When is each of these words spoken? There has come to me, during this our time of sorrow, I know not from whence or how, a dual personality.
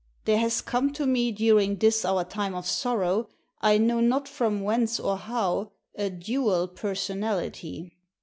There 0.25 0.39
has 0.39 0.61
come 0.63 0.91
to 0.93 1.05
me, 1.05 1.31
during 1.31 1.75
this 1.75 2.03
our 2.05 2.23
time 2.25 2.55
of 2.55 2.65
sorrow, 2.65 3.29
I 3.61 3.77
know 3.77 3.99
not 3.99 4.27
from 4.27 4.61
whence 4.61 4.99
or 4.99 5.15
how, 5.15 5.73
a 5.93 6.09
dual 6.09 6.67
personality. 6.69 7.91